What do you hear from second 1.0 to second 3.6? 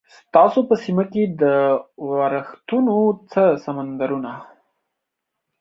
کې د ورښتونو څه